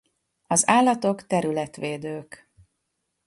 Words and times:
Az 0.47 0.63
állatok 0.69 1.27
területvédők. 1.27 2.49